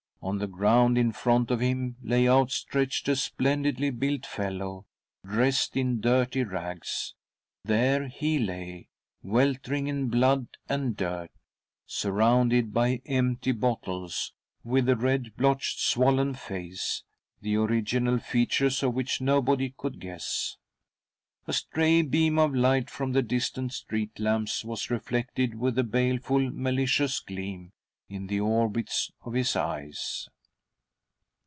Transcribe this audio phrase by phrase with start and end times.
[0.23, 4.85] On the ground in front of him lay outstretched a splendidly built fellow,
[5.25, 7.15] dressed in dirty rags.
[7.65, 8.89] There he lay,
[9.23, 11.31] weltering in blood and dirt',
[11.87, 14.31] surrounded by empty bottles,
[14.63, 17.03] with a red blotched, swollen face,
[17.41, 20.55] the original features of which nobody could guess.
[21.47, 23.73] A stray beam of light from the distant *■■■'•:/■..'.
[23.73, 27.71] THE DEATH CART 63 street lamps was reflected, with a baleful, malicious gleam;
[28.13, 30.27] in the orbits of his eyes.